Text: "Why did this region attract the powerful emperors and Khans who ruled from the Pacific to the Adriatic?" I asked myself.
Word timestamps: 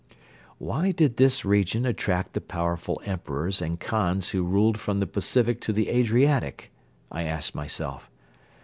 "Why 0.57 0.91
did 0.91 1.17
this 1.17 1.45
region 1.45 1.85
attract 1.85 2.33
the 2.33 2.41
powerful 2.41 2.99
emperors 3.05 3.61
and 3.61 3.79
Khans 3.79 4.29
who 4.29 4.41
ruled 4.41 4.79
from 4.79 4.99
the 4.99 5.05
Pacific 5.05 5.61
to 5.61 5.71
the 5.71 5.89
Adriatic?" 5.89 6.71
I 7.11 7.21
asked 7.25 7.53
myself. 7.53 8.09